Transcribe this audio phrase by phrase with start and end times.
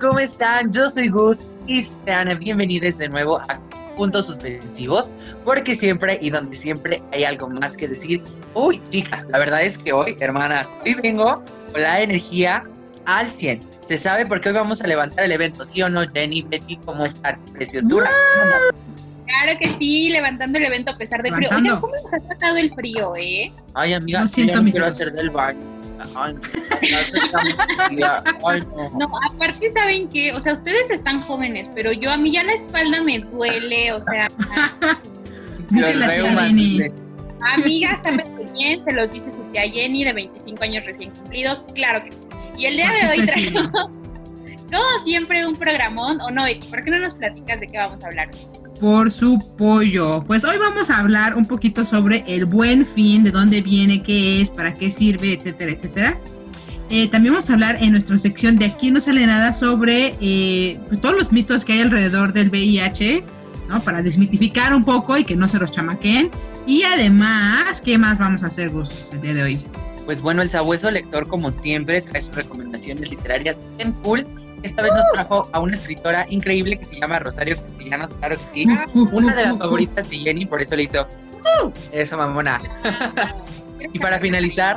[0.00, 0.72] ¿Cómo están?
[0.72, 3.60] Yo soy Gus y sean bienvenidos de nuevo a
[3.96, 5.12] Puntos Suspensivos,
[5.44, 8.20] porque siempre y donde siempre hay algo más que decir.
[8.54, 12.64] Uy, chica, la verdad es que hoy, hermanas, hoy vengo con la energía
[13.06, 13.60] al 100.
[13.86, 16.42] Se sabe por qué hoy vamos a levantar el evento, ¿sí o no, Jenny?
[16.42, 17.38] Betty, ¿cómo están?
[17.52, 18.10] Preciosura.
[19.26, 21.50] Claro que sí, levantando el evento a pesar del frío.
[21.54, 23.52] Oigan, ¿cómo nos ha tratado el frío, eh?
[23.74, 25.77] Ay, amiga, Lo yo ya no mis quiero hacer del baño.
[26.14, 26.34] Ay,
[27.92, 28.06] no,
[28.46, 28.62] Ay,
[29.30, 30.32] aparte, ¿saben qué?
[30.32, 34.00] O sea, ustedes están jóvenes, pero yo a mí ya la espalda me duele, o
[34.00, 34.28] sea,
[37.54, 38.10] amiga, está
[38.52, 42.18] bien, se los dice su tía Jenny de 25 años recién cumplidos, claro que sí.
[42.58, 43.70] Y el día de hoy traemos,
[44.76, 46.66] como siempre, un programón, ¿o no, Betty?
[46.68, 48.28] ¿Por qué no nos platicas de qué vamos a hablar?
[48.80, 50.22] Por su pollo.
[50.26, 54.42] Pues hoy vamos a hablar un poquito sobre el buen fin, de dónde viene, qué
[54.42, 56.18] es, para qué sirve, etcétera, etcétera.
[56.90, 60.80] Eh, también vamos a hablar en nuestra sección de Aquí no sale nada sobre eh,
[60.88, 63.22] pues, todos los mitos que hay alrededor del VIH,
[63.68, 63.80] ¿no?
[63.80, 66.30] Para desmitificar un poco y que no se los chamaquen.
[66.66, 69.62] Y además, ¿qué más vamos a hacer, Gus, el día de hoy?
[70.06, 74.26] Pues bueno, el sabueso lector, como siempre, trae sus recomendaciones literarias en cool.
[74.62, 78.42] Esta vez nos trajo a una escritora increíble que se llama Rosario Castellanos, claro que
[78.52, 78.66] sí.
[79.12, 81.06] Una de las favoritas de Jenny, por eso le hizo
[81.64, 82.60] "Uh", esa mamona.
[83.92, 84.76] Y para finalizar,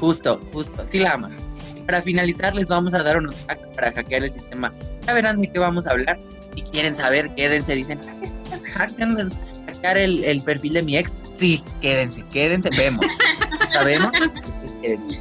[0.00, 1.28] justo, justo, sí la ama.
[1.76, 4.72] Y para finalizar, les vamos a dar unos hacks para hackear el sistema.
[5.06, 6.18] Ya verán de qué vamos a hablar.
[6.54, 7.74] Si quieren saber, quédense.
[7.74, 9.28] Dicen, "Ah, ¿es, es hackear,
[9.66, 11.12] hackear el, el perfil de mi ex?
[11.36, 13.04] Sí, quédense, quédense, vemos.
[13.72, 14.12] ¿Sabemos?
[14.16, 15.20] Ustedes quédense.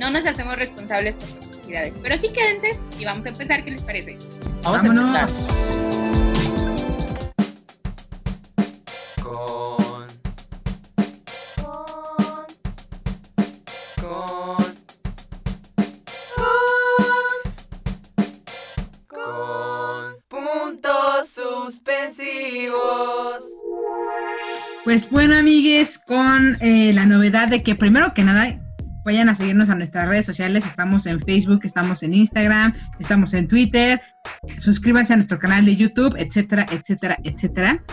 [0.00, 1.45] No nos hacemos responsables por
[2.02, 4.18] pero sí quédense y vamos a empezar, ¿qué les parece?
[4.62, 5.16] Vamos Vámonos.
[5.16, 5.56] a empezar.
[9.22, 10.06] Con.
[13.96, 14.64] Con.
[19.08, 20.16] Con.
[20.28, 22.76] Puntos suspensivos.
[24.84, 28.56] Pues bueno, amigues, con eh, la novedad de que primero que nada
[29.06, 30.66] vayan a seguirnos a nuestras redes sociales.
[30.66, 34.00] Estamos en Facebook, estamos en Instagram, estamos en Twitter.
[34.58, 37.84] Suscríbanse a nuestro canal de YouTube, etcétera, etcétera, etcétera.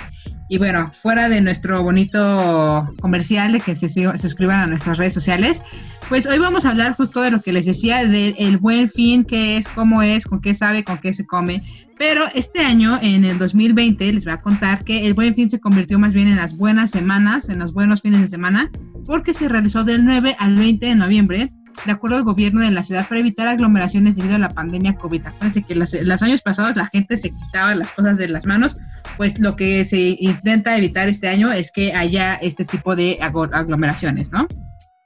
[0.49, 5.13] Y bueno, fuera de nuestro bonito comercial de que se, se suscriban a nuestras redes
[5.13, 5.61] sociales,
[6.09, 9.57] pues hoy vamos a hablar justo de lo que les decía, del buen fin, qué
[9.57, 11.61] es, cómo es, con qué sabe, con qué se come.
[11.97, 15.59] Pero este año, en el 2020, les voy a contar que el buen fin se
[15.59, 18.71] convirtió más bien en las buenas semanas, en los buenos fines de semana,
[19.05, 21.49] porque se realizó del 9 al 20 de noviembre,
[21.85, 25.25] de acuerdo al gobierno de la ciudad, para evitar aglomeraciones debido a la pandemia COVID.
[25.25, 28.75] Acuérdense que los, los años pasados la gente se quitaba las cosas de las manos,
[29.17, 33.49] pues lo que se intenta evitar este año es que haya este tipo de aglo-
[33.53, 34.47] aglomeraciones, ¿no?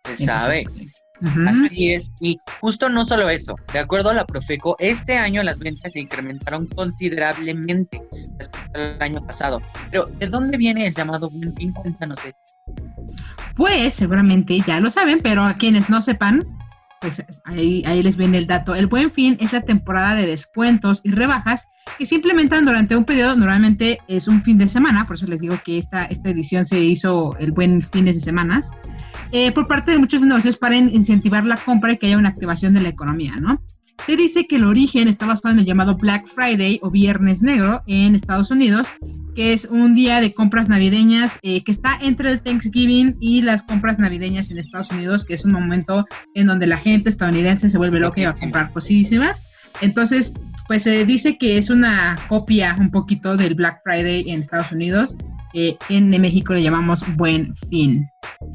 [0.06, 0.64] Se sabe.
[1.48, 2.12] Así es.
[2.22, 3.56] Y justo no solo eso.
[3.74, 8.04] De acuerdo a la Profeco, este año las ventas se incrementaron considerablemente
[8.38, 9.62] respecto al año pasado.
[9.90, 11.72] Pero, ¿de dónde viene el llamado Buen Fin?
[11.74, 12.38] Cuéntanos, Betty.
[13.58, 16.44] Pues seguramente ya lo saben, pero a quienes no sepan,
[17.02, 18.76] pues ahí, ahí les viene el dato.
[18.76, 21.66] El buen fin es la temporada de descuentos y rebajas
[21.98, 25.42] que se implementan durante un periodo, normalmente es un fin de semana, por eso les
[25.42, 28.70] digo que esta, esta edición se hizo el buen fines de semanas,
[29.32, 32.30] eh, por parte de muchos negocios para in- incentivar la compra y que haya una
[32.30, 33.62] activación de la economía, ¿no?
[34.06, 37.82] Se dice que el origen está basado en el llamado Black Friday o Viernes Negro
[37.88, 38.88] en Estados Unidos,
[39.36, 43.64] que es un día de compras navideñas eh, que está entre el Thanksgiving y las
[43.64, 46.06] compras navideñas en Estados Unidos, que es un momento
[46.36, 49.50] en donde la gente estadounidense se vuelve loca y va a comprar cosísimas.
[49.82, 50.34] Entonces,
[50.68, 55.16] pues se dice que es una copia un poquito del Black Friday en Estados Unidos.
[55.54, 58.08] eh, en México le llamamos Buen Fin.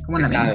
[0.07, 0.55] ¿Cómo la?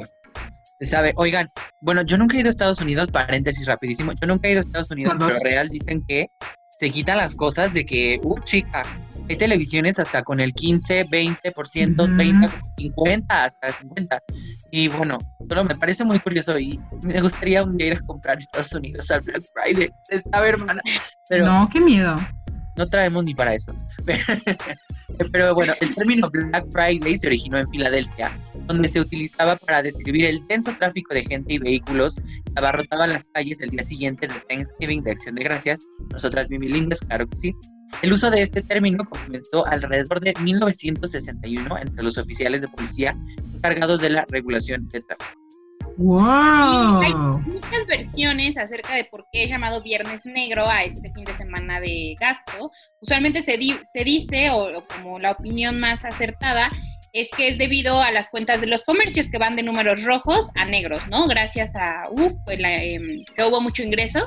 [0.78, 1.12] Se sabe.
[1.16, 1.48] Oigan,
[1.80, 4.12] bueno, yo nunca he ido a Estados Unidos, paréntesis rapidísimo.
[4.20, 6.28] Yo nunca he ido a Estados Unidos, pero real dicen que
[6.78, 8.82] se quitan las cosas de que, uh, chica,
[9.30, 12.16] Hay televisiones hasta con el 15, 20%, Ujú.
[12.16, 14.20] 30, 50, hasta 50.
[14.70, 18.36] Y bueno, solo me parece muy curioso y me gustaría un día ir a comprar
[18.36, 19.90] a Estados Unidos al Black Friday.
[20.04, 20.80] Se sabe, hermana.
[21.28, 22.16] Pero No, qué miedo.
[22.76, 23.74] no traemos ni para eso.
[25.32, 28.30] Pero bueno, el término Black Friday se originó en Filadelfia,
[28.68, 33.26] donde se utilizaba para describir el denso tráfico de gente y vehículos que abarrotaban las
[33.28, 35.80] calles el día siguiente de Thanksgiving de Acción de Gracias.
[36.12, 37.54] Nosotras bilingues, claro que sí.
[38.02, 43.16] El uso de este término comenzó alrededor de 1961 entre los oficiales de policía
[43.56, 45.30] encargados de la regulación de tráfico.
[45.96, 47.40] ¡Wow!
[47.40, 51.80] muchas versiones acerca de por qué es llamado Viernes Negro a este fin de semana
[51.80, 52.70] de gasto.
[53.00, 56.70] Usualmente se, di- se dice, o, o como la opinión más acertada,
[57.12, 60.50] es que es debido a las cuentas de los comercios que van de números rojos
[60.54, 61.26] a negros, ¿no?
[61.26, 64.26] Gracias a, uff, que hubo mucho ingreso.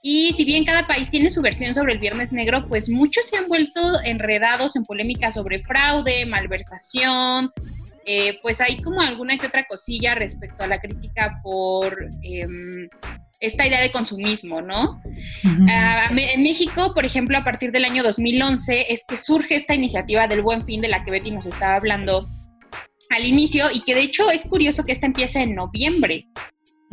[0.00, 3.36] Y si bien cada país tiene su versión sobre el Viernes Negro, pues muchos se
[3.36, 7.52] han vuelto enredados en polémicas sobre fraude, malversación,
[8.10, 12.88] eh, pues hay como alguna que otra cosilla respecto a la crítica por em,
[13.40, 15.00] esta idea de consumismo, ¿no?
[15.68, 20.26] Ah, en México, por ejemplo, a partir del año 2011 es que surge esta iniciativa
[20.26, 22.24] del Buen Fin de la que Betty nos estaba hablando
[23.10, 26.28] al inicio y que de hecho es curioso que esta empiece en noviembre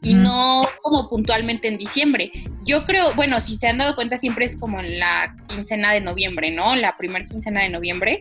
[0.03, 2.31] y no como puntualmente en diciembre.
[2.63, 6.01] Yo creo, bueno, si se han dado cuenta siempre es como en la quincena de
[6.01, 6.75] noviembre, ¿no?
[6.75, 8.19] La primera quincena de noviembre.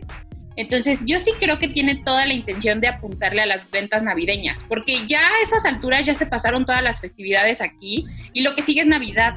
[0.57, 4.63] Entonces, yo sí creo que tiene toda la intención de apuntarle a las ventas navideñas,
[4.63, 8.61] porque ya a esas alturas ya se pasaron todas las festividades aquí y lo que
[8.61, 9.35] sigue es Navidad.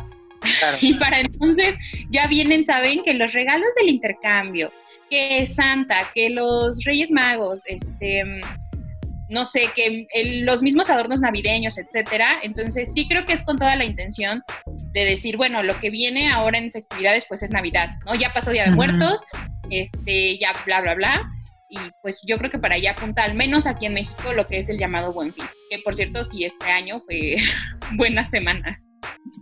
[0.61, 0.79] Claro.
[0.81, 1.75] Y para entonces
[2.11, 4.71] ya vienen, saben que los regalos del intercambio,
[5.11, 8.23] que Santa, que los Reyes Magos, este,
[9.29, 12.37] no sé, que el- los mismos adornos navideños, etcétera.
[12.43, 14.43] Entonces sí creo que es con toda la intención
[14.93, 18.15] de decir, bueno, lo que viene ahora en festividades pues es Navidad, ¿no?
[18.15, 18.71] Ya pasó Día de.
[18.71, 19.25] Muertos,
[19.71, 21.31] este, ya bla, bla, bla.
[21.71, 24.59] Y pues yo creo que para allá apunta, al menos aquí en México, lo que
[24.59, 25.45] es el llamado Buen Fin.
[25.69, 27.37] Que por cierto, sí, este año fue
[27.97, 28.87] buenas semanas.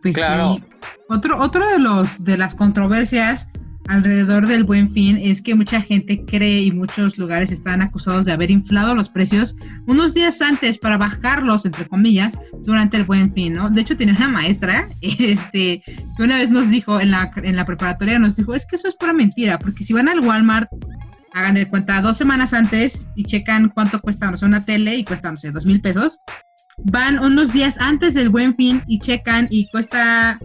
[0.03, 0.55] Pues Claro.
[0.55, 0.65] sí.
[1.09, 3.47] Otro, otro de los de las controversias
[3.89, 8.33] alrededor del buen fin es que mucha gente cree y muchos lugares están acusados de
[8.33, 9.57] haber inflado los precios
[9.87, 13.71] unos días antes para bajarlos, entre comillas, durante el buen fin, ¿no?
[13.71, 17.65] De hecho, tenía una maestra, este, que una vez nos dijo en la, en la
[17.65, 20.69] preparatoria, nos dijo, es que eso es pura mentira, porque si van al Walmart,
[21.33, 25.37] hagan de cuenta dos semanas antes y checan cuánto cuesta, una tele y cuesta, no
[25.37, 26.19] sé, dos mil pesos,
[26.79, 30.39] van unos días antes del buen fin y checan y cuesta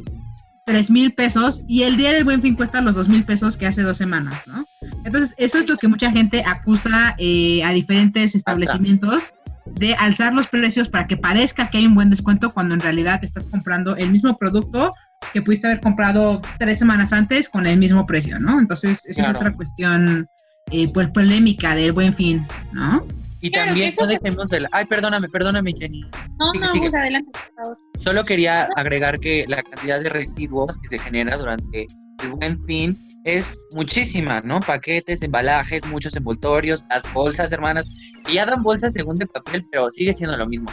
[0.72, 3.68] tres mil pesos y el día del buen fin cuesta los dos mil pesos que
[3.68, 4.62] hace dos semanas, ¿no?
[5.04, 9.34] Entonces, eso es lo que mucha gente acusa eh, a diferentes establecimientos
[9.66, 13.22] de alzar los precios para que parezca que hay un buen descuento cuando en realidad
[13.22, 14.92] estás comprando el mismo producto
[15.34, 18.58] que pudiste haber comprado tres semanas antes con el mismo precio, ¿no?
[18.58, 19.38] Entonces, esa Claro.
[19.38, 20.30] es otra cuestión
[20.72, 23.06] eh, pues, polémica del buen fin, ¿no?
[23.42, 24.68] Y Claro, también no dejemos el...
[24.72, 26.02] Ay, perdóname, perdóname, Jenny.
[26.40, 26.98] No, Sigue, no, sigue.
[26.98, 27.80] Adelante, por favor.
[28.00, 31.88] Solo quería agregar que la cantidad de residuos que se genera durante
[32.24, 34.60] el buen fin es muchísima, ¿no?
[34.60, 37.88] Paquetes, embalajes, muchos envoltorios, las bolsas, hermanas,
[38.26, 40.70] que ya dan bolsas según de papel, pero sigue siendo lo mismo.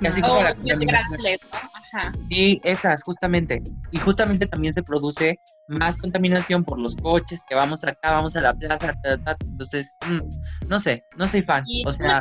[0.00, 1.20] Y como O la contaminación.
[1.22, 1.73] ¿no?
[1.94, 2.12] Ajá.
[2.28, 3.62] Y esas, justamente.
[3.92, 5.38] Y justamente también se produce
[5.68, 9.36] más contaminación por los coches que vamos acá, vamos a la plaza, ta, ta, ta.
[9.44, 11.62] entonces, mm, no sé, no soy fan.
[11.66, 12.20] Y O sea.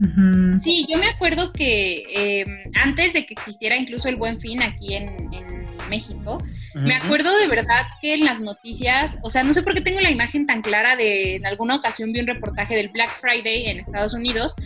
[0.00, 0.60] Ujú.
[0.60, 4.94] Sí, yo me acuerdo que eh, antes de que existiera incluso el Buen Fin aquí
[4.94, 6.38] en, en México,
[6.74, 10.00] me acuerdo de verdad que en las noticias, o sea, no sé por qué tengo
[10.00, 13.78] la imagen tan clara de en alguna ocasión vi un reportaje del Black Friday en
[13.78, 14.56] Estados Unidos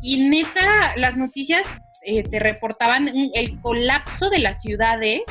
[0.00, 1.66] y neta las noticias
[2.06, 5.22] eh, te reportaban el colapso de las ciudades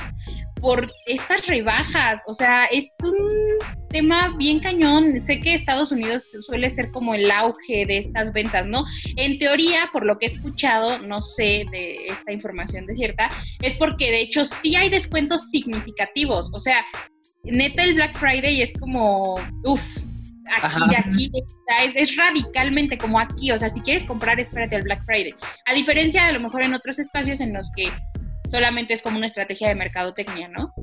[0.61, 3.15] por estas rebajas, o sea, es un
[3.89, 5.21] tema bien cañón.
[5.21, 8.83] Sé que Estados Unidos suele ser como el auge de estas ventas, ¿no?
[9.15, 13.29] En teoría, por lo que he escuchado, no sé de esta información de cierta,
[13.61, 16.49] es porque de hecho sí hay descuentos significativos.
[16.53, 16.83] O sea,
[17.43, 20.14] neta el Black Friday es como, uff,
[20.53, 20.85] aquí Ajá.
[20.87, 21.31] de aquí,
[21.85, 23.51] es, es radicalmente como aquí.
[23.51, 25.33] O sea, si quieres comprar, espérate al Black Friday.
[25.65, 27.91] A diferencia, a lo mejor en otros espacios en los que
[28.49, 30.73] solamente es como una estrategia de mercadotecnia, ¿no?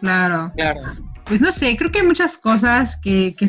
[0.00, 0.52] Claro.
[0.56, 0.80] Claro.
[1.24, 3.46] Pues no sé, creo que hay muchas cosas que, que,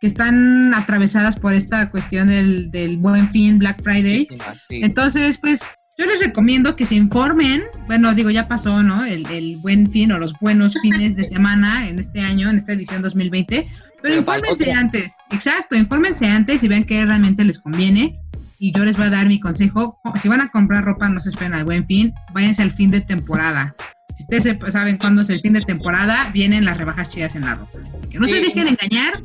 [0.00, 4.28] que están atravesadas por esta cuestión del, del buen fin, Black Friday.
[4.68, 4.80] Sí.
[4.82, 5.60] Entonces, pues
[5.98, 7.64] yo les recomiendo que se informen.
[7.88, 9.04] Bueno, digo, ya pasó, ¿no?
[9.04, 12.72] El, el buen fin o los buenos fines de semana en este año, en esta
[12.72, 13.66] edición 2020.
[14.02, 14.78] Pero, infórmense otro.
[14.78, 15.16] antes.
[15.30, 18.20] Exacto, infórmense antes y vean qué realmente les conviene.
[18.60, 20.00] Y yo les voy a dar mi consejo.
[20.20, 22.12] Si van a comprar ropa, no se esperen al buen fin.
[22.32, 23.74] Váyanse al fin de temporada.
[24.18, 27.78] ustedes saben cuándo es el fin de temporada, vienen las rebajas chidas en la ropa.
[28.10, 29.22] Que no se dejen engañar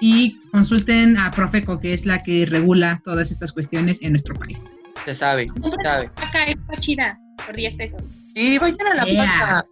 [0.00, 4.60] y consulten a Profeco, que es la que regula todas estas cuestiones en nuestro país.
[5.04, 6.10] Se sabe, se sabe.
[6.16, 8.02] Acá es chida, por 10 pesos.
[8.34, 9.66] Sí, vayan a la paca.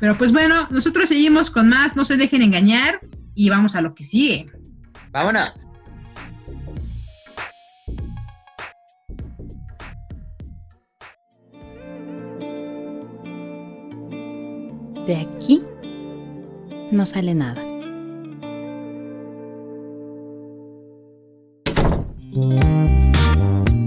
[0.00, 3.00] Pero pues bueno, nosotros seguimos con más, no se dejen engañar
[3.34, 4.50] y vamos a lo que sigue.
[5.10, 5.68] Vámonos.
[15.06, 15.64] De aquí
[16.92, 17.60] no sale nada.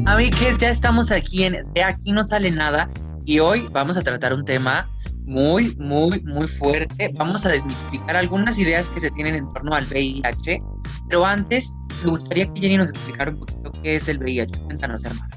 [0.06, 2.90] Amigues, ya estamos aquí en De aquí no sale nada
[3.26, 4.90] y hoy vamos a tratar un tema
[5.26, 7.12] muy, muy, muy fuerte.
[7.16, 10.62] Vamos a desmitificar algunas ideas que se tienen en torno al VIH,
[11.10, 14.60] pero antes me gustaría que Jenny nos explicara un poquito qué es el VIH.
[14.62, 15.30] Cuéntanos, hermano.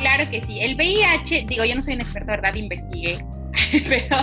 [0.00, 0.60] Claro que sí.
[0.60, 2.54] El VIH, digo, yo no soy un experto, ¿verdad?
[2.54, 3.24] Investigué.
[3.88, 4.16] Pero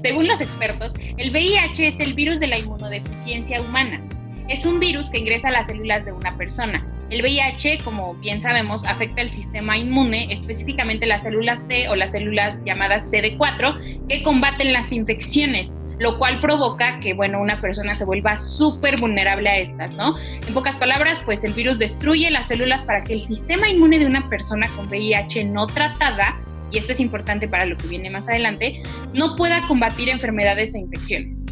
[0.00, 4.02] según los expertos, el VIH es el virus de la inmunodeficiencia humana.
[4.48, 6.86] Es un virus que ingresa a las células de una persona.
[7.10, 12.12] El VIH, como bien sabemos, afecta el sistema inmune, específicamente las células T o las
[12.12, 18.04] células llamadas CD4, que combaten las infecciones, lo cual provoca que, bueno, una persona se
[18.04, 20.14] vuelva súper vulnerable a estas, ¿no?
[20.46, 24.06] En pocas palabras, pues el virus destruye las células para que el sistema inmune de
[24.06, 26.40] una persona con VIH no tratada,
[26.70, 30.78] y esto es importante para lo que viene más adelante, no pueda combatir enfermedades e
[30.78, 31.46] infecciones.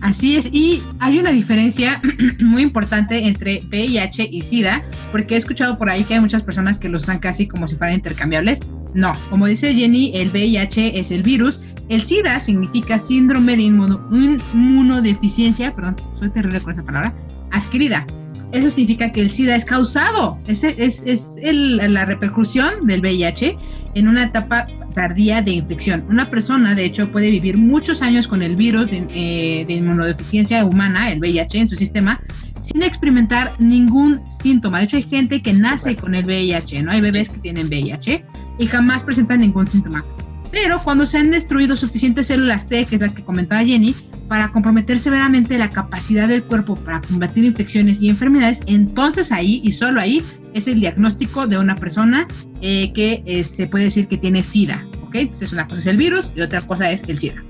[0.00, 2.00] Así es, y hay una diferencia
[2.40, 6.78] muy importante entre VIH y SIDA, porque he escuchado por ahí que hay muchas personas
[6.78, 8.60] que los usan casi como si fueran intercambiables.
[8.94, 15.70] No, como dice Jenny, el VIH es el virus, el SIDA significa síndrome de inmunodeficiencia,
[15.70, 17.14] perdón, soy terrible con esa palabra,
[17.52, 18.06] adquirida.
[18.52, 23.56] Eso significa que el SIDA es causado, es, es, es la repercusión del VIH
[23.94, 26.04] en una etapa tardía de infección.
[26.08, 31.12] Una persona, de hecho, puede vivir muchos años con el virus eh, de, inmunodeficiencia humana,
[31.12, 32.18] el VIH, en su sistema,
[32.62, 34.78] sin experimentar ningún síntoma.
[34.78, 36.92] De hecho, hay gente que nace con el VIH, ¿no?
[36.92, 38.24] Hay bebés que tienen VIH
[38.58, 40.02] y jamás presentan ningún síntoma.
[40.50, 43.94] Pero cuando se han destruido suficientes células T, que es la que comentaba Jenny,
[44.28, 49.72] para comprometer severamente la capacidad del cuerpo para combatir infecciones y enfermedades, entonces ahí y
[49.72, 50.22] solo ahí
[50.56, 52.26] es el diagnóstico de una persona
[52.62, 54.86] eh, que eh, se puede decir que tiene SIDA.
[55.02, 55.16] ¿Ok?
[55.16, 57.42] Entonces una cosa es el virus y otra cosa es el SIDA.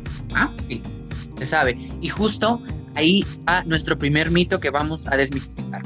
[0.69, 0.83] Sí,
[1.39, 1.79] se sabe.
[2.01, 2.61] Y justo
[2.97, 5.83] ahí va nuestro primer mito que vamos a desmitificar.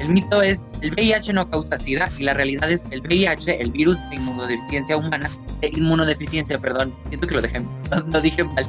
[0.00, 3.70] El mito es el VIH no causa SIDA y la realidad es el VIH, el
[3.70, 5.30] virus de inmunodeficiencia humana,
[5.60, 7.60] de inmunodeficiencia, perdón, siento que lo dejé,
[8.06, 8.68] no, dije mal,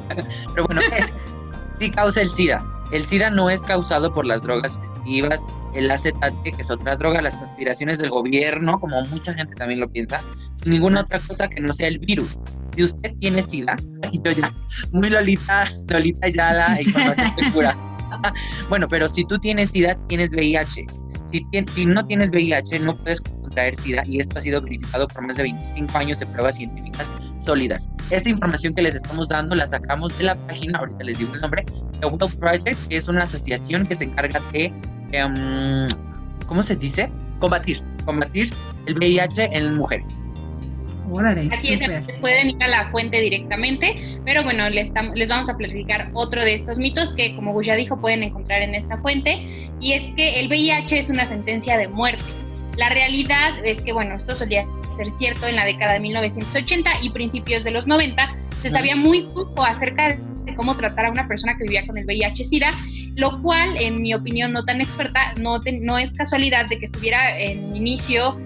[0.54, 1.12] pero bueno, es,
[1.78, 2.64] sí causa el SIDA.
[2.92, 5.42] El SIDA no es causado por las drogas festivas,
[5.76, 9.90] el acetate, que es otra droga, las conspiraciones del gobierno, como mucha gente también lo
[9.90, 10.22] piensa,
[10.64, 12.40] ninguna otra cosa que no sea el virus.
[12.74, 13.76] Si usted tiene SIDA,
[14.24, 14.54] yo ya,
[14.92, 17.76] muy Lolita, Lolita ya la información de cura.
[18.68, 20.86] bueno, pero si tú tienes SIDA, tienes VIH.
[21.30, 25.26] Si, si, no tienes VIH, no puedes contraer SIDA y esto ha sido verificado por
[25.26, 27.88] más de 25 años de pruebas científicas sólidas.
[28.10, 31.40] Esta información que les estamos dando la sacamos de la página, ahorita les digo el
[31.40, 31.64] nombre,
[32.00, 34.72] The World Project, que es una asociación que se encarga de
[35.12, 35.88] Em,
[36.46, 37.10] ¿cómo se dice?
[37.38, 38.52] Combatir, combatir
[38.86, 40.20] el VIH en mujeres.
[41.52, 41.80] Aquí es,
[42.20, 46.54] pueden ir a la fuente directamente, pero bueno, les, les vamos a platicar otro de
[46.54, 50.48] estos mitos que, como ya dijo, pueden encontrar en esta fuente, y es que el
[50.48, 52.24] VIH es una sentencia de muerte.
[52.76, 57.10] La realidad es que, bueno, esto solía ser cierto en la década de 1980 y
[57.10, 58.36] principios de los 90.
[58.62, 60.18] Se sabía muy poco acerca de
[60.54, 62.70] cómo tratar a una persona que vivía con el VIH-Sida,
[63.16, 67.38] lo cual, en mi opinión no tan experta, no, no es casualidad de que estuviera
[67.38, 68.38] en inicio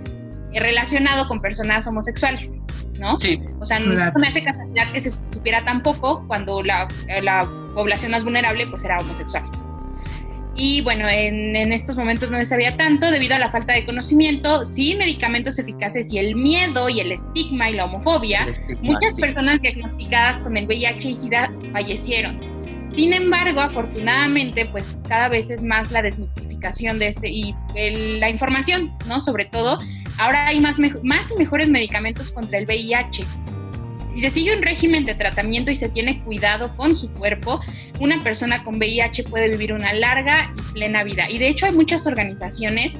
[0.52, 2.60] eh, relacionado con personas homosexuales,
[2.98, 3.18] ¿no?
[3.18, 3.40] Sí.
[3.58, 6.88] O sea, no, me hace casualidad que se supiera tan poco cuando la,
[7.22, 9.44] la población más vulnerable pues era homosexual.
[10.62, 13.86] Y bueno, en, en, estos momentos no se sabía tanto debido a la falta de
[13.86, 18.46] conocimiento, sin medicamentos eficaces y el miedo y el estigma y la homofobia,
[18.82, 22.38] muchas personas diagnosticadas con el VIH y SIDA fallecieron.
[22.94, 27.54] Sin embargo, afortunadamente, pues cada vez es más la desmitificación de este y
[28.18, 29.22] la información, ¿no?
[29.22, 29.78] Sobre todo,
[30.18, 33.24] ahora hay más, más y mejores medicamentos contra el VIH.
[34.12, 37.60] Si se sigue un régimen de tratamiento y se tiene cuidado con su cuerpo,
[38.00, 41.30] una persona con VIH puede vivir una larga y plena vida.
[41.30, 42.96] Y de hecho hay muchas organizaciones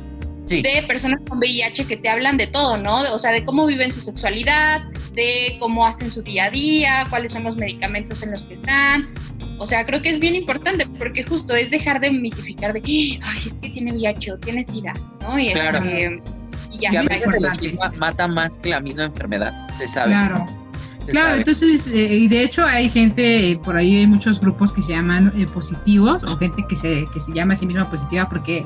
[0.58, 3.02] de personas con VIH que te hablan de todo, ¿no?
[3.12, 4.82] O sea, de cómo viven su sexualidad,
[5.14, 9.12] de cómo hacen su día a día, cuáles son los medicamentos en los que están.
[9.58, 13.42] O sea, creo que es bien importante porque justo es dejar de mitificar de, ay,
[13.46, 15.38] es que tiene VIH o tiene SIDA, ¿no?
[15.38, 15.84] Y, claro.
[15.84, 17.00] y ya.
[17.00, 20.10] a veces el mata más que la misma enfermedad, se sabe.
[20.10, 20.69] Claro.
[21.10, 24.82] Claro, entonces, eh, y de hecho hay gente, eh, por ahí hay muchos grupos que
[24.82, 28.28] se llaman eh, positivos o gente que se, que se llama a sí misma positiva
[28.28, 28.64] porque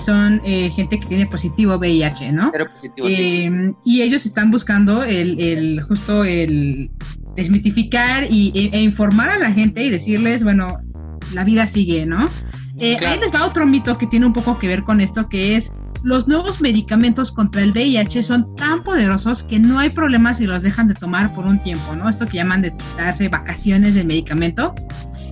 [0.00, 2.50] son gente que tiene positivo VIH, ¿no?
[2.50, 3.48] Pero positivo, sí.
[3.84, 6.90] Y ellos están buscando el, el justo el
[7.36, 10.80] desmitificar y, e, e, informar a la gente y decirles, bueno,
[11.32, 12.24] la vida sigue, ¿no?
[12.80, 15.72] Ahí les va otro mito que tiene un poco que ver con esto, que es
[16.02, 20.62] los nuevos medicamentos contra el VIH son tan poderosos que no hay problema si los
[20.62, 22.08] dejan de tomar por un tiempo, ¿no?
[22.08, 24.74] Esto que llaman de darse vacaciones del medicamento.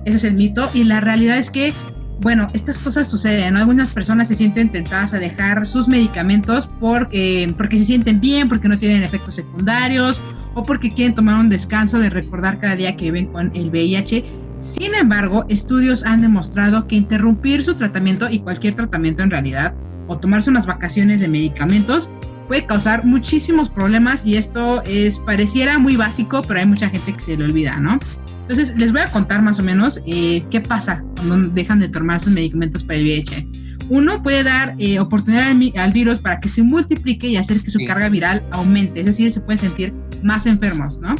[0.05, 0.69] Ese es el mito.
[0.73, 1.73] Y la realidad es que,
[2.21, 3.59] bueno, estas cosas suceden, ¿no?
[3.59, 8.67] Algunas personas se sienten tentadas a dejar sus medicamentos porque, porque se sienten bien, porque
[8.67, 10.21] no tienen efectos secundarios
[10.53, 14.25] o porque quieren tomar un descanso de recordar cada día que viven con el VIH.
[14.59, 19.75] Sin embargo, estudios han demostrado que interrumpir su tratamiento y cualquier tratamiento en realidad
[20.07, 22.09] o tomarse unas vacaciones de medicamentos
[22.47, 27.19] puede causar muchísimos problemas y esto es pareciera muy básico, pero hay mucha gente que
[27.19, 27.99] se le olvida, ¿no?
[28.41, 32.21] Entonces les voy a contar más o menos eh, qué pasa cuando dejan de tomar
[32.21, 33.47] sus medicamentos para el VIH.
[33.89, 37.79] Uno puede dar eh, oportunidad al, virus para que se multiplique y hacer que su
[37.85, 41.15] carga viral aumente, es decir, se pueden sentir más enfermos, ¿no?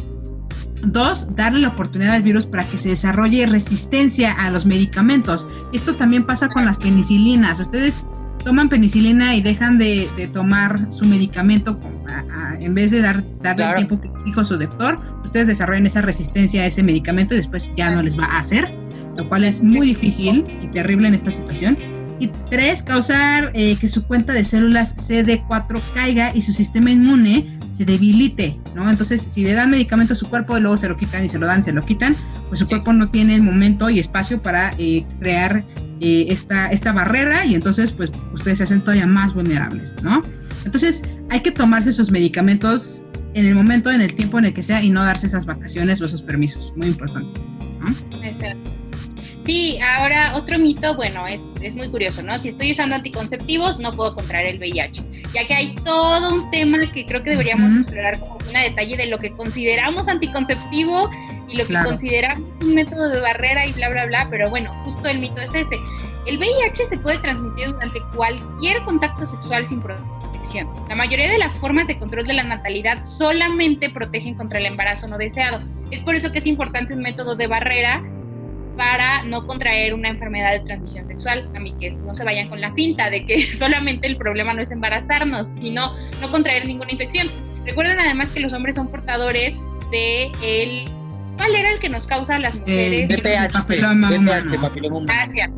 [0.82, 5.46] Dos, darle la oportunidad al virus para que se desarrolle resistencia a los medicamentos.
[5.72, 7.58] Esto también pasa con las penicilinas.
[7.58, 8.04] Ustedes
[8.48, 11.78] toman penicilina y dejan de, tomar su medicamento
[12.60, 16.62] en vez de dar, darle el tiempo que dijo su doctor, ustedes desarrollan esa resistencia
[16.62, 18.72] a ese medicamento y después ya no les va a hacer,
[19.18, 21.76] lo cual es muy difícil y terrible en esta situación.
[22.20, 27.58] Y tres, causar eh, que su cuenta de células CD4 caiga y su sistema inmune
[27.74, 28.88] se debilite, ¿no?
[28.88, 31.38] Entonces, si le dan medicamento a su cuerpo y luego se lo quitan y se
[31.38, 32.16] lo dan, se lo quitan,
[32.48, 35.64] pues su cuerpo no tiene el momento y espacio para eh, crear
[36.00, 40.22] eh, esta, esta barrera y entonces pues ustedes se hacen todavía más vulnerables, ¿no?
[40.64, 43.02] Entonces hay que tomarse sus medicamentos
[43.34, 46.00] en el momento, en el tiempo en el que sea y no darse esas vacaciones
[46.00, 47.40] o esos permisos, muy importante.
[49.48, 52.36] Sí, ahora otro mito, bueno, es, es, muy curioso, ¿no?
[52.36, 56.80] Si estoy usando anticonceptivos, no puedo contraer el VIH, ya que hay todo un tema
[56.92, 61.10] que creo que deberíamos explorar como un detalle de lo que consideramos anticonceptivo
[61.48, 65.08] y lo que consideramos un método de barrera y bla, bla, bla, pero bueno, justo
[65.08, 65.76] el mito es ese.
[66.26, 70.68] El VIH se puede transmitir durante cualquier contacto sexual sin protección.
[70.90, 75.08] La mayoría de las formas de control de la natalidad solamente protegen contra el embarazo
[75.08, 75.60] no deseado.
[75.90, 78.04] Es por eso que es importante un método de barrera
[78.78, 81.50] para no contraer una enfermedad de transmisión sexual.
[81.54, 84.62] A mí que no se vayan con la finta de que solamente el problema no
[84.62, 87.28] es embarazarnos, sino no contraer ninguna infección.
[87.66, 89.58] Recuerden además que los hombres son portadores
[89.90, 90.88] de el
[91.36, 93.08] ¿Cuál era el que nos causa a las mujeres?
[93.08, 95.50] BPH, BPH, papiloma Gracias.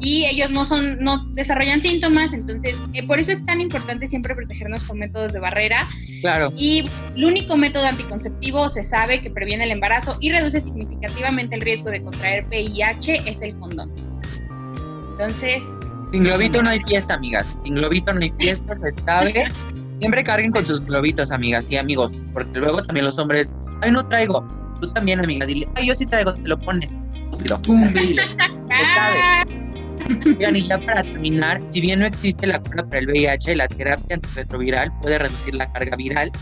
[0.00, 4.34] Y ellos no son, no desarrollan síntomas, entonces eh, por eso es tan importante siempre
[4.34, 5.80] protegernos con métodos de barrera.
[6.20, 6.52] Claro.
[6.56, 11.62] Y el único método anticonceptivo se sabe que previene el embarazo y reduce significativamente el
[11.62, 13.92] riesgo de contraer VIH es el condón.
[15.10, 15.64] Entonces.
[16.12, 17.46] Sin globito no hay fiesta, amigas.
[17.62, 19.48] Sin globito no hay fiesta, se sabe.
[19.98, 24.06] Siempre carguen con sus globitos, amigas y amigos, porque luego también los hombres, ay, no
[24.06, 24.46] traigo
[24.80, 27.00] Tú también, amiga, dile, ay, yo sí traigo, te lo pones.
[27.14, 27.60] Estúpido.
[27.82, 28.36] Así, Oigan,
[30.54, 34.16] y ya para terminar, si bien no existe la cura para el VIH, la terapia
[34.16, 36.32] antirretroviral puede reducir la carga viral,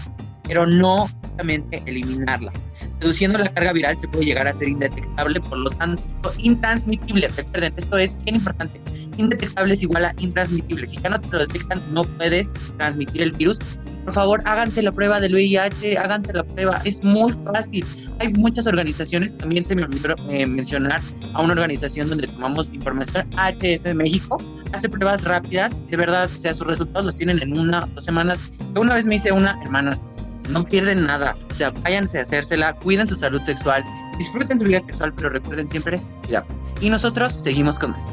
[0.44, 2.52] pero no justamente eliminarla.
[3.00, 6.02] Reduciendo la carga viral se puede llegar a ser indetectable, por lo tanto,
[6.38, 7.28] intransmitible.
[7.28, 8.80] Recuerden, esto es bien importante.
[9.18, 10.86] Indetectable es igual a intransmitible.
[10.86, 13.58] Si ya no te lo detectan, no puedes transmitir el virus.
[14.06, 16.80] Por favor, háganse la prueba del VIH, háganse la prueba.
[16.84, 17.84] Es muy fácil
[18.18, 21.00] hay muchas organizaciones, también se me olvidó eh, mencionar
[21.34, 24.38] a una organización donde tomamos información, HF México,
[24.72, 28.38] hace pruebas rápidas, de verdad, o sea, sus resultados los tienen en una, dos semanas.
[28.74, 30.02] Una vez me hice una, hermanas,
[30.48, 33.84] no pierden nada, o sea, váyanse a hacérsela, cuiden su salud sexual,
[34.18, 36.44] disfruten su vida sexual, pero recuerden siempre cuidar.
[36.80, 38.04] Y nosotros seguimos con más.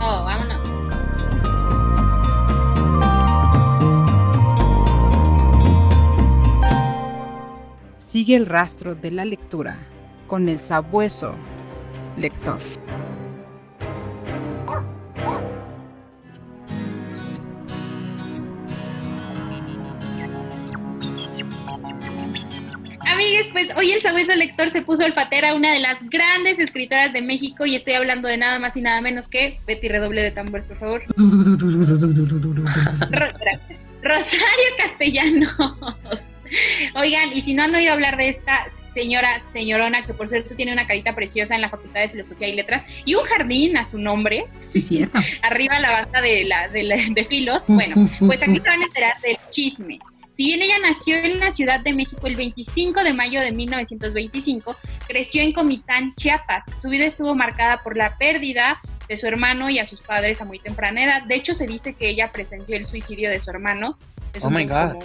[0.00, 0.81] Oh, vámonos.
[8.12, 9.78] Sigue el rastro de la lectura
[10.26, 11.34] con el sabueso
[12.18, 12.58] lector.
[23.06, 27.22] Amigues, pues hoy el sabueso lector se puso olfatera, una de las grandes escritoras de
[27.22, 30.66] México, y estoy hablando de nada más y nada menos que Betty Redoble de tambores,
[30.66, 31.02] por favor.
[34.02, 36.28] Rosario Castellanos.
[36.94, 40.72] Oigan, y si no han oído hablar de esta señora, señorona, que por cierto tiene
[40.72, 43.98] una carita preciosa en la Facultad de Filosofía y Letras y un jardín a su
[43.98, 44.46] nombre.
[44.72, 45.18] Sí, cierto.
[45.42, 47.64] Arriba la banda de, la, de, de filos.
[47.68, 49.98] Bueno, pues aquí se van a enterar del chisme.
[50.34, 54.76] Si bien ella nació en la Ciudad de México el 25 de mayo de 1925,
[55.06, 56.64] creció en Comitán, Chiapas.
[56.80, 60.46] Su vida estuvo marcada por la pérdida de su hermano y a sus padres a
[60.46, 61.22] muy temprana edad.
[61.24, 63.98] De hecho, se dice que ella presenció el suicidio de su hermano.
[64.40, 65.04] oh my God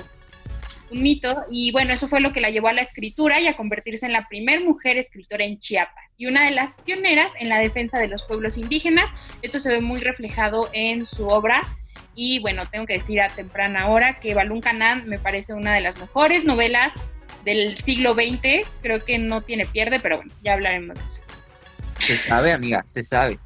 [0.90, 3.56] un mito y bueno, eso fue lo que la llevó a la escritura y a
[3.56, 7.60] convertirse en la primer mujer escritora en Chiapas y una de las pioneras en la
[7.60, 9.12] defensa de los pueblos indígenas.
[9.42, 11.62] Esto se ve muy reflejado en su obra
[12.16, 15.82] y bueno, tengo que decir a temprana hora que Balún Canán me parece una de
[15.82, 16.94] las mejores novelas
[17.46, 21.22] del siglo XX, creo que no tiene pierde, pero bueno, ya hablaremos de eso.
[22.00, 23.40] Se sabe, amiga, se sabe.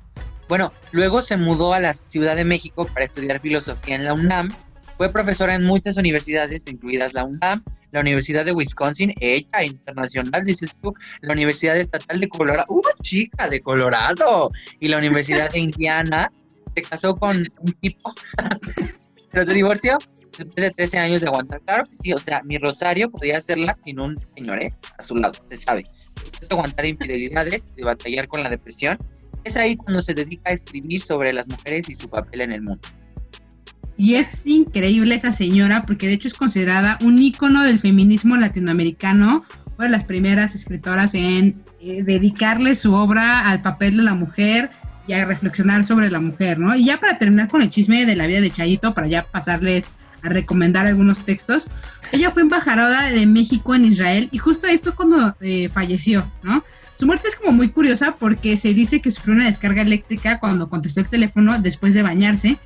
[0.47, 4.55] Bueno, luego se mudó a la Ciudad de México para estudiar filosofía en la UNAM
[5.01, 10.79] fue profesora en muchas universidades, incluidas la UNAM, la Universidad de Wisconsin, ella internacional, dices
[10.79, 14.51] tú, la Universidad Estatal de Colorado, ¡uh, chica de Colorado!
[14.79, 16.31] Y la Universidad de Indiana.
[16.75, 18.13] Se casó con un tipo,
[19.31, 19.97] pero se divorció
[20.37, 21.61] después de 13 años de aguantar.
[21.61, 24.71] Claro que sí, o sea, mi Rosario podía hacerla sin un señor, ¿eh?
[24.99, 25.87] A su lado, se sabe.
[26.13, 28.99] Después de aguantar infidelidades, de batallar con la depresión,
[29.45, 32.61] es ahí cuando se dedica a escribir sobre las mujeres y su papel en el
[32.61, 32.87] mundo.
[34.01, 39.45] Y es increíble esa señora porque de hecho es considerada un ícono del feminismo latinoamericano,
[39.77, 44.71] una de las primeras escritoras en eh, dedicarle su obra al papel de la mujer
[45.05, 46.75] y a reflexionar sobre la mujer, ¿no?
[46.75, 49.91] Y ya para terminar con el chisme de la vida de Chayito, para ya pasarles
[50.23, 51.67] a recomendar algunos textos,
[52.11, 56.63] ella fue embajadora de México en Israel y justo ahí fue cuando eh, falleció, ¿no?
[56.97, 60.69] Su muerte es como muy curiosa porque se dice que sufrió una descarga eléctrica cuando
[60.69, 62.57] contestó el teléfono después de bañarse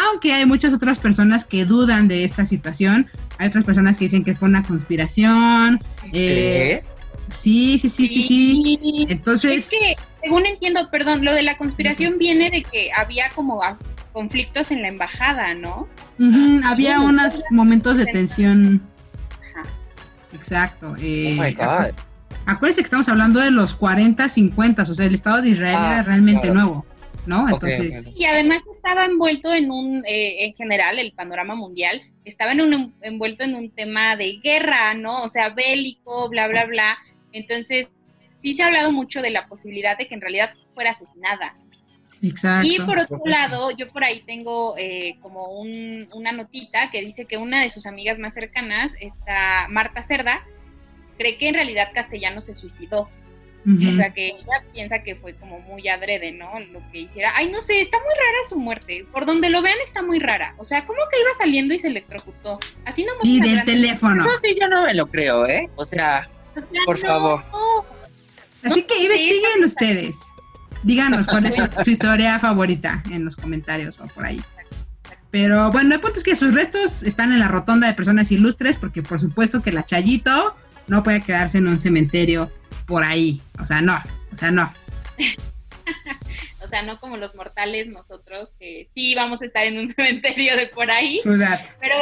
[0.00, 3.06] aunque hay muchas otras personas que dudan de esta situación,
[3.38, 5.80] hay otras personas que dicen que fue una conspiración.
[6.12, 6.82] Eh,
[7.30, 9.06] sí, sí, sí, sí, sí.
[9.08, 9.64] Entonces...
[9.64, 13.60] Es que, según entiendo, perdón, lo de la conspiración viene de que había como
[14.12, 15.88] conflictos en la embajada, ¿no?
[16.64, 18.80] había unos momentos de tensión.
[19.50, 19.68] Ajá.
[20.34, 20.94] Exacto.
[21.00, 21.94] Eh, oh my God.
[22.46, 25.98] Acuérdense que estamos hablando de los 40, 50, o sea, el Estado de Israel era
[26.00, 26.84] ah, realmente nuevo.
[27.26, 27.48] ¿no?
[27.48, 28.08] Entonces...
[28.14, 32.94] Y además estaba envuelto en un, eh, en general, el panorama mundial, estaba en un,
[33.00, 35.22] envuelto en un tema de guerra, ¿no?
[35.22, 36.98] O sea, bélico, bla, bla, bla.
[37.32, 41.56] Entonces, sí se ha hablado mucho de la posibilidad de que en realidad fuera asesinada.
[42.22, 42.66] Exacto.
[42.66, 47.26] Y por otro lado, yo por ahí tengo eh, como un, una notita que dice
[47.26, 50.44] que una de sus amigas más cercanas, esta Marta Cerda,
[51.18, 53.08] cree que en realidad Castellano se suicidó.
[53.64, 56.58] O sea, que ella piensa que fue como muy adrede, ¿no?
[56.72, 57.32] Lo que hiciera.
[57.36, 59.04] Ay, no sé, está muy rara su muerte.
[59.12, 60.54] Por donde lo vean está muy rara.
[60.58, 62.58] O sea, ¿cómo que iba saliendo y se electrocutó?
[62.84, 64.24] Así no Y del teléfono.
[64.24, 65.70] No, sí, yo no me lo creo, ¿eh?
[65.76, 66.28] O sea,
[66.86, 67.42] por favor.
[68.64, 70.16] Así que investiguen ustedes.
[70.82, 74.42] Díganos cuál es su, historia favorita en los comentarios o por ahí.
[75.30, 78.76] Pero bueno, el punto es que sus restos están en la rotonda de personas ilustres,
[78.76, 80.56] porque por supuesto que la Chayito
[80.88, 82.50] no puede quedarse en un cementerio
[82.86, 83.40] por ahí.
[83.60, 83.98] O sea, no,
[84.32, 84.72] o sea, no.
[86.62, 90.56] o sea, no como los mortales nosotros, que sí vamos a estar en un cementerio
[90.56, 91.20] de por ahí.
[91.24, 91.96] Pero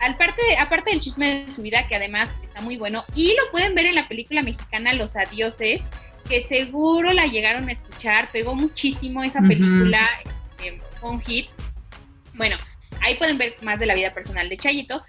[0.00, 3.74] aparte, aparte del chisme de su vida, que además está muy bueno, y lo pueden
[3.74, 5.82] ver en la película mexicana Los Adioses,
[6.28, 10.08] que seguro la llegaron a escuchar, pegó muchísimo esa película,
[10.62, 11.48] eh, un hit.
[12.34, 12.56] Bueno,
[13.00, 15.02] ahí pueden ver más de la vida personal de Chayito.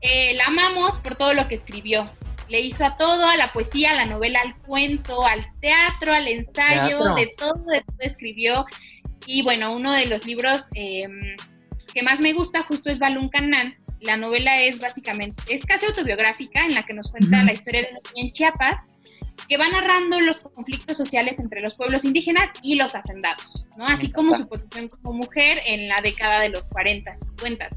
[0.00, 2.08] Eh, la amamos por todo lo que escribió,
[2.48, 6.28] le hizo a todo, a la poesía, a la novela, al cuento, al teatro, al
[6.28, 8.64] ensayo, de todo, de todo escribió.
[9.26, 11.36] Y bueno, uno de los libros em,
[11.92, 13.74] que más me gusta justo es Balún Canán.
[14.00, 17.88] La novela es básicamente, es casi autobiográfica en la que nos cuenta la historia de
[17.88, 18.80] una niña en Chiapas
[19.48, 23.86] que va narrando los conflictos sociales entre los pueblos indígenas y los hacendados, ¿no?
[23.86, 27.68] Así como su posición como mujer en la década de los 40, 50.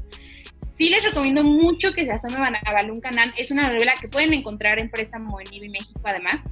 [0.76, 3.32] Sí les recomiendo mucho que se asomen a Balún Canán.
[3.38, 6.42] Es una novela que pueden encontrar en préstamo en IBI México además.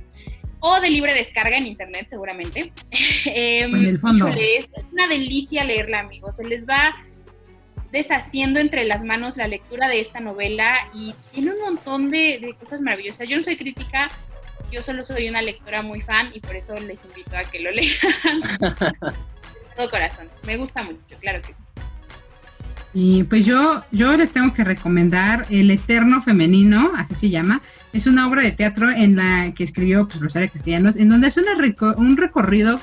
[0.61, 2.73] O de libre descarga en internet seguramente.
[3.27, 4.29] En el fondo.
[4.29, 6.37] es una delicia leerla, amigos.
[6.37, 6.95] Se les va
[7.93, 12.55] deshaciendo entre las manos la lectura de esta novela y tiene un montón de, de
[12.59, 13.29] cosas maravillosas.
[13.29, 14.09] Yo no soy crítica,
[14.73, 17.71] yo solo soy una lectora muy fan y por eso les invito a que lo
[17.73, 18.41] lean.
[18.61, 20.31] de todo corazón.
[20.47, 21.64] Me gusta mucho, claro que sí.
[22.95, 27.61] Y pues yo, yo les tengo que recomendar El Eterno Femenino, así se llama.
[27.93, 31.37] Es una obra de teatro en la que escribió pues, Rosario Castellanos, en donde es
[31.37, 32.81] un recorrido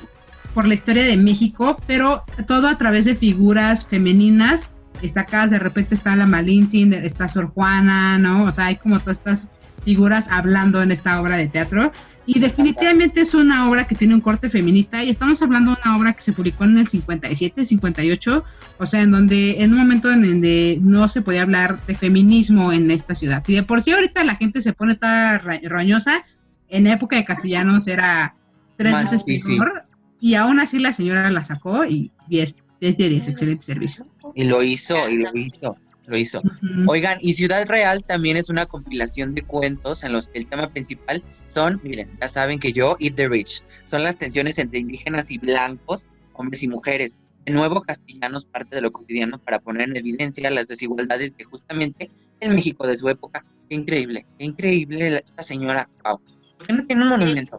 [0.52, 4.70] por la historia de México, pero todo a través de figuras femeninas
[5.00, 5.50] destacadas.
[5.50, 8.44] De repente está la Malintzin, está Sor Juana, ¿no?
[8.44, 9.48] O sea, hay como todas estas
[9.82, 11.90] figuras hablando en esta obra de teatro.
[12.24, 15.96] Y definitivamente es una obra que tiene un corte feminista y estamos hablando de una
[15.96, 18.44] obra que se publicó en el 57, 58,
[18.78, 22.72] o sea, en donde en un momento en donde no se podía hablar de feminismo
[22.72, 23.42] en esta ciudad.
[23.44, 26.24] Si de por sí ahorita la gente se pone toda roñosa,
[26.68, 28.36] en época de castellanos era
[28.76, 29.84] tres veces peor
[30.20, 34.06] y aún así la señora la sacó y, es, es de 10, excelente servicio.
[34.36, 35.76] Y lo hizo, y lo hizo
[36.12, 36.42] lo hizo.
[36.86, 40.70] Oigan, y Ciudad Real también es una compilación de cuentos en los que el tema
[40.70, 45.30] principal son, miren, ya saben que yo, Eat the Rich, son las tensiones entre indígenas
[45.30, 47.18] y blancos, hombres y mujeres.
[47.46, 52.10] De nuevo, castellanos parte de lo cotidiano para poner en evidencia las desigualdades de justamente
[52.40, 53.44] el México de su época.
[53.68, 55.88] Qué increíble, qué increíble esta señora.
[56.04, 56.20] Wow.
[56.58, 57.58] ¿Por qué no tiene un monumento?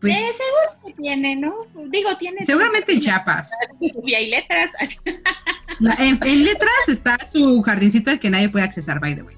[0.00, 1.54] Pues, eh, seguro que tiene, ¿no?
[1.88, 2.44] Digo, tiene.
[2.44, 3.50] Seguramente en Chiapas.
[4.04, 4.70] Y hay letras.
[5.98, 9.36] en, letras está su jardincito al que nadie puede accesar, by the way.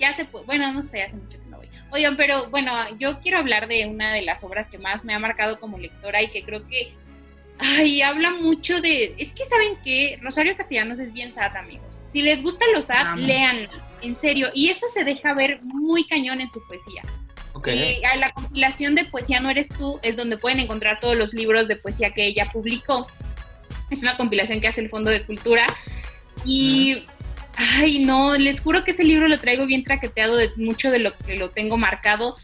[0.00, 1.68] Ya se puede, bueno, no sé, hace mucho que no voy.
[1.90, 5.18] Oigan, pero bueno, yo quiero hablar de una de las obras que más me ha
[5.18, 6.92] marcado como lectora y que creo que,
[7.58, 11.86] ay, habla mucho de, es que saben que Rosario Castellanos es bien sad, amigos.
[12.12, 13.70] Si les gusta los sad, léanla,
[14.02, 14.48] en serio.
[14.54, 17.02] Y eso se deja ver muy cañón en su poesía.
[17.64, 21.34] Y a la compilación de Poesía No Eres Tú es donde pueden encontrar todos los
[21.34, 23.06] libros de poesía que ella publicó.
[23.90, 25.66] Es una compilación que hace el Fondo de Cultura.
[26.44, 27.04] Y,
[27.56, 31.16] ay, no, les juro que ese libro lo traigo bien traqueteado de mucho de lo
[31.16, 32.36] que lo tengo marcado.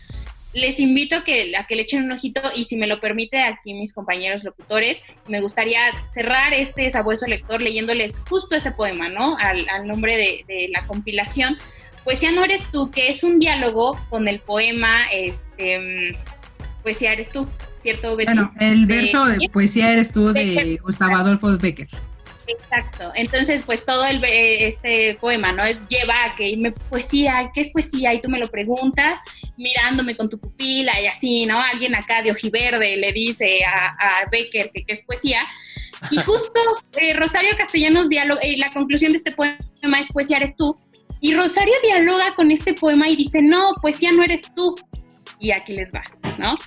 [0.53, 3.43] Les invito a que, a que le echen un ojito y si me lo permite
[3.43, 9.39] aquí mis compañeros locutores, me gustaría cerrar este sabueso lector leyéndoles justo ese poema, ¿no?
[9.39, 11.57] Al, nombre de, de la compilación
[12.05, 16.17] Poesía no eres tú, que es un diálogo con el poema este,
[16.83, 17.49] Poesía eres tú,
[17.81, 18.15] ¿cierto?
[18.15, 21.89] Bueno, el verso de Poesía eres tú de Gustavo Adolfo Becker.
[22.47, 23.13] Exacto.
[23.15, 25.65] Entonces, pues todo el, eh, este poema, ¿no?
[25.65, 28.13] Es lleva a que me poesía, ¿qué es poesía?
[28.15, 29.19] Y tú me lo preguntas
[29.57, 31.61] mirándome con tu pupila y así, ¿no?
[31.61, 35.47] Alguien acá de ojiverde le dice a, Becker que, es poesía.
[36.11, 36.59] Y justo
[37.01, 40.77] eh, Rosario Castellanos diálogo, eh, la conclusión de este poema es poesía eres tú,
[41.25, 44.75] y Rosario dialoga con este poema y dice, no, poesía no eres tú.
[45.39, 46.03] Y aquí les va,
[46.37, 46.59] ¿no?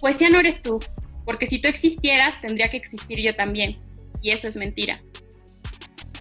[0.00, 0.82] Poesía no eres tú,
[1.26, 3.78] porque si tú existieras, tendría que existir yo también.
[4.22, 4.96] Y eso es mentira.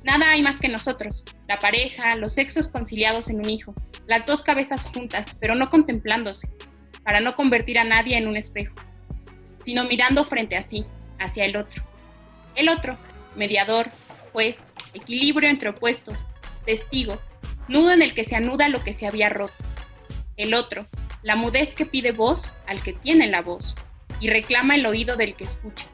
[0.04, 3.74] Nada hay más que nosotros, la pareja, los sexos conciliados en un hijo,
[4.06, 6.50] las dos cabezas juntas, pero no contemplándose,
[7.06, 8.76] para no convertir a nadie en un espejo,
[9.64, 10.86] sino mirando frente a sí,
[11.20, 11.82] hacia el otro.
[12.56, 12.98] El otro,
[13.38, 13.88] mediador,
[14.34, 16.18] juez, equilibrio entre opuestos,
[16.66, 17.18] testigo,
[17.70, 19.54] nudo en el que se anuda lo que se había roto.
[20.36, 20.86] El otro,
[21.24, 23.76] la mudez que pide voz al que tiene la voz
[24.20, 25.86] y reclama el oído del que escucha.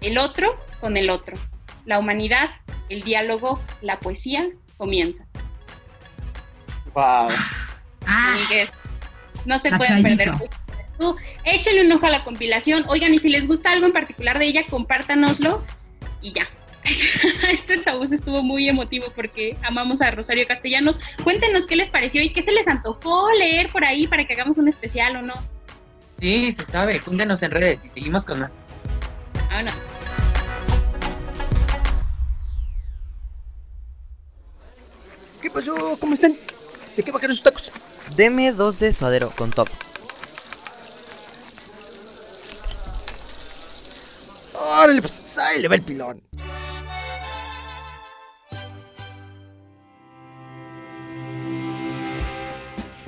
[0.00, 1.36] El otro con el otro.
[1.84, 2.50] La humanidad,
[2.88, 5.26] el diálogo, la poesía comienza.
[6.94, 7.28] Wow.
[8.06, 8.36] Ah,
[9.44, 10.32] no se pueden perder.
[10.98, 12.84] Tú, échenle un ojo a la compilación.
[12.86, 15.64] Oigan, y si les gusta algo en particular de ella, compártanoslo
[16.22, 16.48] y ya.
[17.50, 20.98] este sabueso estuvo muy emotivo porque amamos a Rosario Castellanos.
[21.22, 24.58] Cuéntenos qué les pareció y qué se les antojó leer por ahí para que hagamos
[24.58, 25.34] un especial o no.
[26.20, 27.00] Sí, se sabe.
[27.00, 28.58] Cuéntenos en redes y seguimos con más.
[29.50, 29.72] Ah, no.
[35.40, 35.96] ¿Qué pasó?
[35.98, 36.34] ¿Cómo están?
[36.96, 37.70] ¿De qué va a querer sus tacos?
[38.16, 39.68] Deme dos de suadero con top.
[44.54, 46.22] Órale, pues ahí le va el pilón.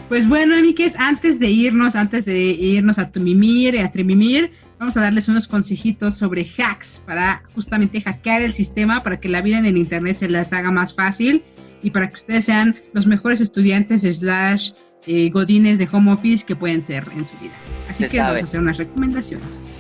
[0.09, 4.97] Pues bueno, amigues, antes de irnos, antes de irnos a Tumimir y a Trimimir, vamos
[4.97, 9.59] a darles unos consejitos sobre hacks para justamente hackear el sistema para que la vida
[9.59, 11.43] en el internet se les haga más fácil
[11.83, 14.71] y para que ustedes sean los mejores estudiantes slash
[15.09, 17.55] eh, godines de home office que pueden ser en su vida.
[17.91, 19.71] Así que vamos a hacer unas recomendaciones.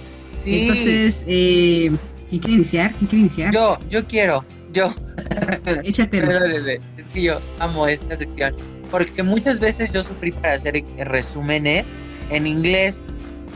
[0.44, 1.90] Entonces, eh,
[2.30, 2.92] ¿quién quiere iniciar?
[2.94, 3.54] ¿Quién quiere iniciar?
[3.54, 4.92] Yo, yo quiero, yo.
[5.84, 6.32] Échatelo.
[6.96, 8.54] es que yo amo esta sección
[8.90, 11.87] porque muchas veces yo sufrí para hacer resúmenes
[12.31, 13.01] en inglés.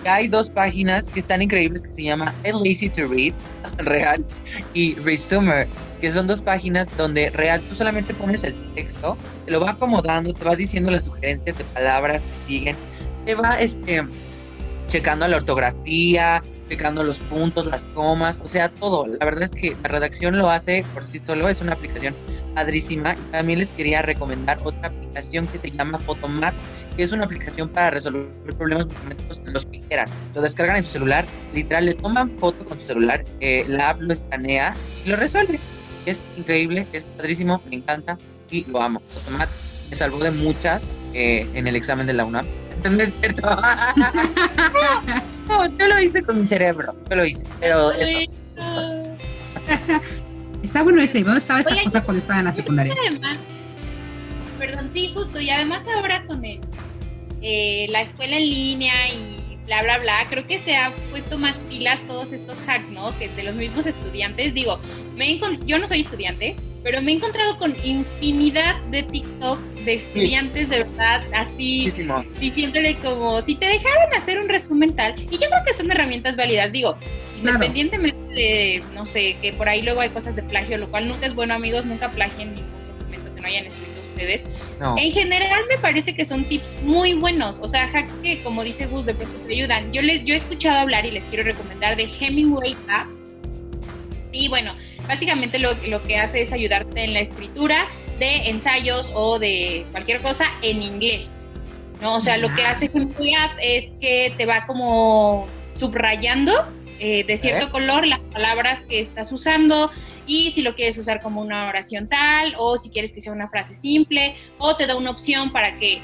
[0.06, 3.34] Hay dos páginas que están increíbles que se llama El Easy to Read,
[3.78, 4.24] real,
[4.72, 5.68] y Resumer,
[6.00, 10.32] que son dos páginas donde real tú solamente pones el texto, te lo va acomodando,
[10.32, 12.76] te va diciendo las sugerencias de palabras que siguen,
[13.26, 14.02] te va este,
[14.86, 19.04] checando la ortografía, explicando los puntos, las comas, o sea, todo.
[19.04, 22.14] La verdad es que la redacción lo hace por sí solo, es una aplicación
[22.54, 23.16] padrísima.
[23.32, 26.54] También les quería recomendar otra aplicación que se llama Photomat,
[26.96, 30.08] que es una aplicación para resolver problemas matemáticos los que quieran.
[30.32, 34.00] Lo descargan en su celular, literal, le toman foto con su celular, eh, la app
[34.00, 34.72] lo escanea
[35.04, 35.58] y lo resuelve.
[36.06, 38.16] Es increíble, es padrísimo, me encanta
[38.48, 39.02] y lo amo.
[39.12, 39.48] Photomat
[39.90, 42.46] me salvó de muchas eh, en el examen de la UNAM.
[42.84, 43.42] No es cierto.
[45.48, 46.92] no, yo lo hice con mi cerebro.
[47.10, 47.44] Yo lo hice.
[47.60, 48.18] Pero eso.
[50.62, 51.22] Está bueno ese.
[51.22, 52.94] ¿Dónde estaba esta Oye, cosa cuando estaba en la secundaria?
[53.08, 53.38] Además,
[54.58, 56.60] perdón, sí, justo, y además ahora con el,
[57.42, 61.58] eh, la escuela en línea y bla, bla, bla, creo que se ha puesto más
[61.60, 63.16] pilas todos estos hacks, ¿no?
[63.18, 64.78] Que de los mismos estudiantes, digo,
[65.16, 70.68] me yo no soy estudiante, pero me he encontrado con infinidad de TikToks de estudiantes
[70.70, 71.92] de verdad así
[72.38, 76.36] diciéndole como si te dejaran hacer un resumen tal y yo creo que son herramientas
[76.36, 76.96] válidas digo
[77.40, 77.56] Claro.
[77.56, 81.26] independientemente de no sé que por ahí luego hay cosas de plagio lo cual nunca
[81.26, 84.44] es bueno amigos nunca plagien ningún documento que no hayan escrito ustedes.
[84.78, 84.96] No.
[84.98, 88.86] en general me parece que son tips muy buenos o sea hacks que como dice
[88.86, 89.92] Gus de pronto te ayudan.
[89.92, 93.08] Yo les yo he escuchado hablar y les quiero recomendar de Hemingway App.
[94.32, 94.72] Y bueno
[95.10, 97.88] básicamente lo, lo que hace es ayudarte en la escritura
[98.20, 101.40] de ensayos o de cualquier cosa en inglés.
[102.00, 102.14] ¿no?
[102.14, 106.52] O sea, lo que hace App es que te va como subrayando
[107.00, 107.70] eh, de cierto ¿Eh?
[107.70, 109.90] color las palabras que estás usando
[110.26, 113.48] y si lo quieres usar como una oración tal o si quieres que sea una
[113.48, 116.02] frase simple o te da una opción para que,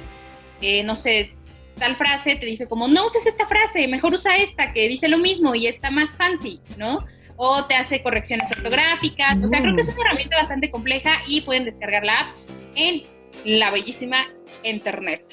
[0.62, 1.32] eh, no sé,
[1.76, 5.18] tal frase te dice como no uses esta frase, mejor usa esta que dice lo
[5.18, 6.98] mismo y está más fancy, ¿no?
[7.36, 9.36] O te hace correcciones ortográficas.
[9.42, 12.36] O sea, creo que es una herramienta bastante compleja y pueden descargar la app
[12.74, 13.02] en
[13.44, 14.24] la bellísima
[14.62, 15.24] internet.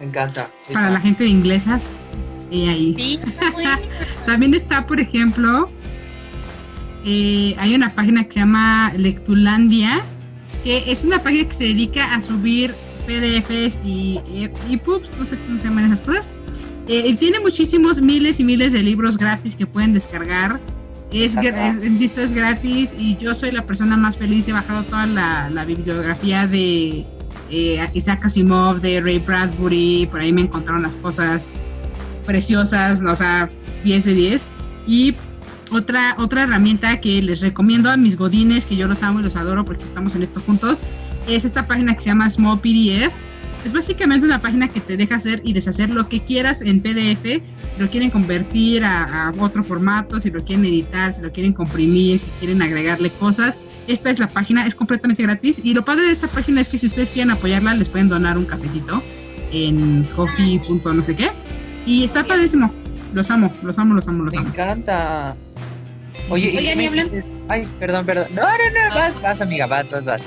[0.00, 0.50] Me encanta.
[0.72, 1.94] Para la gente de inglesas.
[2.50, 2.94] Y ahí.
[2.96, 3.80] Sí, está muy bien.
[4.26, 5.70] También está, por ejemplo,
[7.04, 10.00] eh, hay una página que se llama Lectulandia,
[10.62, 12.74] que es una página que se dedica a subir
[13.06, 14.20] PDFs y
[14.70, 16.30] EPUBs, no sé cómo se llaman esas cosas.
[16.88, 20.60] Eh, tiene muchísimos miles y miles de libros gratis que pueden descargar.
[21.12, 24.48] Es, es- insisto, es gratis y yo soy la persona más feliz.
[24.48, 27.06] He bajado toda la, la bibliografía de
[27.50, 30.08] eh, Isaac Asimov, de Ray Bradbury.
[30.10, 31.54] Por ahí me encontraron las cosas
[32.26, 33.48] preciosas, o sea,
[33.84, 34.42] 10 de 10.
[34.86, 35.14] Y
[35.70, 39.36] otra, otra herramienta que les recomiendo a mis godines, que yo los amo y los
[39.36, 40.78] adoro porque estamos en esto juntos,
[41.28, 43.12] es esta página que se llama Small PDF.
[43.64, 47.22] Es básicamente una página que te deja hacer y deshacer lo que quieras en PDF.
[47.22, 47.42] Si
[47.80, 52.20] lo quieren convertir a, a otro formato, si lo quieren editar, si lo quieren comprimir,
[52.20, 53.58] si quieren agregarle cosas.
[53.86, 55.60] Esta es la página, es completamente gratis.
[55.62, 58.36] Y lo padre de esta página es que si ustedes quieren apoyarla, les pueden donar
[58.36, 59.02] un cafecito
[59.50, 60.60] en coffee.
[60.84, 61.30] no sé qué.
[61.86, 62.68] Y está padrísimo.
[63.14, 64.48] Los amo, los amo, los amo, los Me amo.
[64.48, 65.36] encanta.
[66.28, 67.24] Oye, ¿y Oigan, qué y me hablan- dices?
[67.48, 68.26] Ay, perdón, perdón.
[68.34, 70.22] No, no, no, vas, vas, amiga, vas, vas, vas.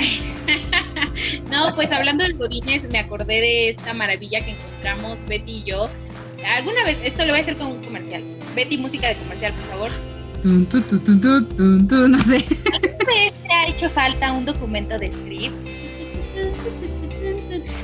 [1.50, 5.88] No, pues hablando del Godines, me acordé de esta maravilla que encontramos Betty y yo.
[6.46, 8.22] Alguna vez, esto lo voy a hacer con un comercial.
[8.54, 9.90] Betty, música de comercial, por favor.
[10.42, 12.44] Tun, tu, tu, tu, tu, tun, tu, no sé.
[13.06, 15.54] vez te ha hecho falta un documento de script?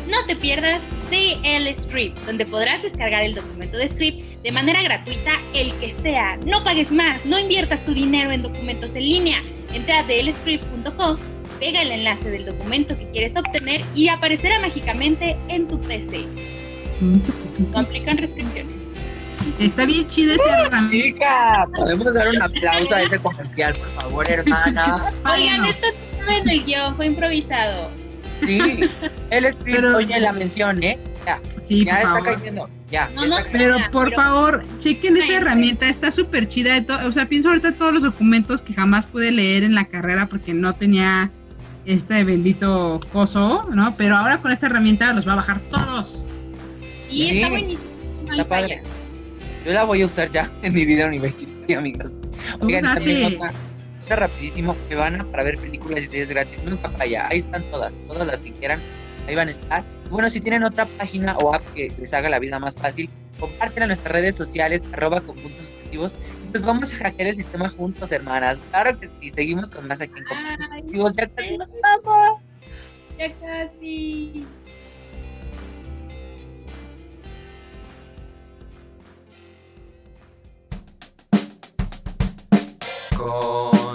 [0.08, 5.32] No te pierdas DL Script, donde podrás descargar el documento de script de manera gratuita,
[5.54, 6.38] el que sea.
[6.46, 9.42] No pagues más, no inviertas tu dinero en documentos en línea.
[9.72, 11.16] Entra a dlscript.com,
[11.60, 16.24] pega el enlace del documento que quieres obtener y aparecerá mágicamente en tu PC.
[17.00, 18.74] No aplican restricciones.
[19.58, 20.90] Está bien chido ese herramienta.
[20.90, 25.12] Chica, podemos dar un aplauso a ese comercial, por favor, hermana.
[25.30, 25.86] Oigan, esto
[26.24, 27.90] no en el guion, fue improvisado.
[28.46, 28.88] Sí,
[29.30, 30.98] el script, Pero- oye, la mención, ¿eh?
[31.26, 32.34] Ya, Sí, ya por está favor.
[32.38, 32.70] cayendo.
[32.90, 33.08] Ya.
[33.14, 33.50] No ya está.
[33.52, 36.78] Pero por pero- favor, chequen esa herramienta, está súper chida.
[36.80, 40.28] de O sea, pienso ahorita todos los documentos que jamás pude leer en la carrera
[40.28, 41.30] porque no tenía
[41.86, 43.94] este bendito coso, ¿no?
[43.96, 46.24] Pero ahora con esta herramienta los va a bajar todos.
[47.08, 47.90] Sí, Sí, está buenísimo.
[48.30, 48.82] Está padre.
[49.66, 52.20] Yo la voy a usar ya en mi vida universitaria, amigos.
[52.60, 53.00] Oigan, y date.
[53.00, 53.38] también
[54.04, 57.62] otra rapidísimo, que van a para ver películas y series gratis, nunca falla, ahí están
[57.70, 58.82] todas, todas las que quieran,
[59.26, 59.84] ahí van a estar.
[60.06, 63.10] Y bueno, si tienen otra página o app que les haga la vida más fácil,
[63.38, 65.74] compártela en nuestras redes sociales, arroba con puntos
[66.50, 68.58] pues vamos a hackear el sistema juntos, hermanas.
[68.70, 70.36] Claro que sí, seguimos con más aquí en con
[70.92, 72.40] puntos ya casi nos vamos.
[73.18, 74.46] Ya casi.
[83.16, 83.93] Con.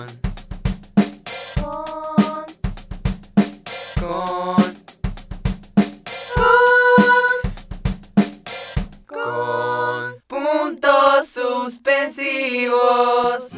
[12.70, 13.49] Suspensivos.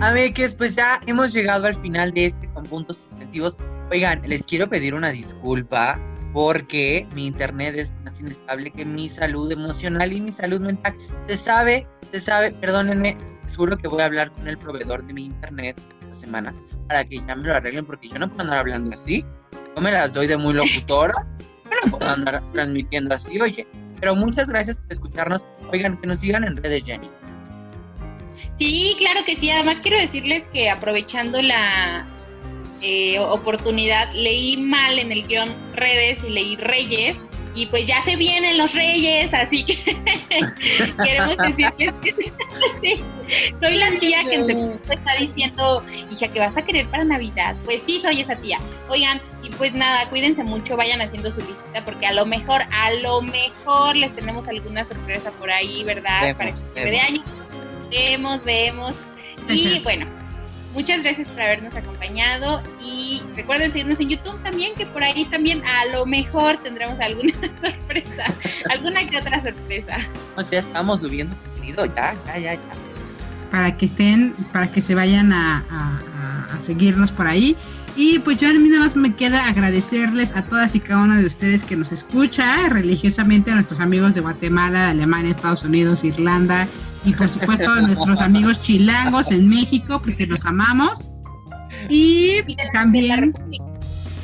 [0.00, 3.56] Amigues, pues ya hemos llegado al final de este con puntos suspensivos.
[3.90, 5.98] Oigan, les quiero pedir una disculpa
[6.32, 10.94] porque mi internet es más inestable que mi salud emocional y mi salud mental.
[11.26, 15.26] Se sabe, se sabe, perdónenme, seguro que voy a hablar con el proveedor de mi
[15.26, 15.80] internet.
[16.02, 16.54] esta semana
[16.88, 19.24] para que ya me lo arreglen porque yo no puedo andar hablando así.
[19.74, 21.14] Yo me las doy de muy locutora.
[21.64, 23.66] Yo no puedo andar transmitiendo así, oye.
[24.04, 25.46] Pero muchas gracias por escucharnos.
[25.72, 27.08] Oigan, que nos sigan en redes, Jenny.
[28.58, 29.48] Sí, claro que sí.
[29.48, 32.06] Además quiero decirles que aprovechando la
[32.82, 37.16] eh, oportunidad, leí mal en el guion redes y leí Reyes.
[37.54, 39.76] Y pues ya se vienen los Reyes, así que
[41.04, 42.12] queremos decir que
[42.82, 43.04] sí,
[43.60, 47.54] soy la tía que en segundo está diciendo, hija, que vas a querer para Navidad?
[47.64, 48.58] Pues sí, soy esa tía.
[48.88, 52.90] Oigan, y pues nada, cuídense mucho, vayan haciendo su lista, porque a lo mejor, a
[52.92, 56.22] lo mejor les tenemos alguna sorpresa por ahí, ¿verdad?
[56.22, 56.90] Vemos, para que vemos.
[56.90, 57.22] de año.
[57.90, 58.94] Vemos, vemos.
[59.48, 60.06] Y bueno,
[60.74, 65.62] muchas gracias por habernos acompañado y recuerden seguirnos en YouTube también, que por ahí también
[65.64, 68.24] a lo mejor tendremos alguna sorpresa,
[68.70, 69.98] alguna que otra sorpresa.
[70.36, 72.60] No, ya estamos subiendo contenido, ya, ya, ya, ya.
[73.50, 77.56] para que estén, para que se vayan a, a- seguirnos por ahí.
[77.96, 81.18] Y pues yo a mí nada más me queda agradecerles a todas y cada una
[81.18, 86.02] de ustedes que nos escucha religiosamente, a nuestros amigos de Guatemala, de Alemania, Estados Unidos,
[86.04, 86.66] Irlanda
[87.04, 91.08] y por supuesto a nuestros amigos chilangos en México, porque los amamos.
[91.88, 92.42] Y
[92.72, 93.32] también.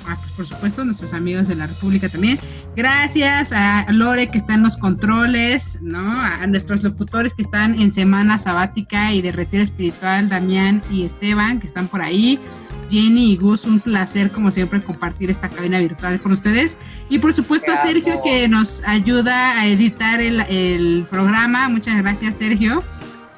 [0.07, 2.39] Ah, pues, por supuesto, nuestros amigos de la República también.
[2.77, 6.21] Gracias a Lore que está en los controles, ¿no?
[6.21, 11.61] A nuestros locutores que están en semana sabática y de retiro espiritual, Damián y Esteban,
[11.61, 12.39] que están por ahí.
[12.91, 16.77] Jenny y Gus, un placer como siempre compartir esta cabina virtual con ustedes.
[17.09, 21.69] Y por supuesto a Sergio que nos ayuda a editar el, el programa.
[21.69, 22.83] Muchas gracias Sergio.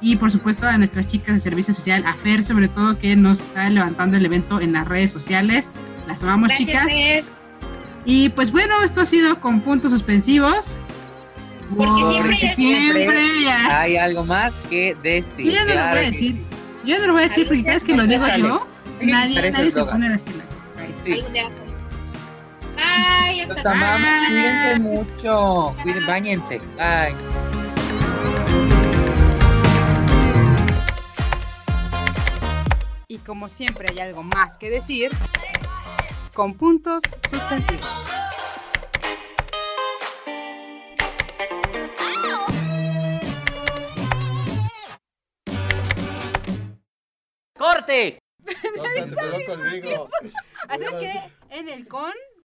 [0.01, 3.41] Y por supuesto a nuestras chicas de servicio social, a Fer sobre todo que nos
[3.41, 5.69] está levantando el evento en las redes sociales.
[6.07, 6.85] Las amamos Gracias, chicas.
[6.85, 7.23] Fer,
[8.05, 10.75] Y pues bueno, esto ha sido con puntos suspensivos.
[11.75, 13.79] Porque siempre Porque hay- siempre ya.
[13.81, 15.51] Hay algo más que decir.
[15.53, 16.33] Yo no lo voy a decir.
[16.33, 16.45] sí.
[16.85, 18.43] Yo no lo voy a decir porque cada vez que lo digo Sale.
[18.43, 18.67] yo,
[19.01, 20.45] nadie, nadie se pone las pilas.
[21.05, 21.11] Sí.
[22.75, 24.27] Bye, hasta Los amamos, Bye.
[24.27, 25.75] cuídense mucho.
[25.83, 26.59] Cuiden, bañense.
[26.77, 27.15] Bye.
[33.07, 35.11] Y como siempre hay algo más que decir,
[36.33, 37.87] con puntos suspensivos.
[47.57, 48.19] ¡Corte!
[48.75, 50.09] No, te pegó conmigo.
[50.67, 52.11] Así es que en el con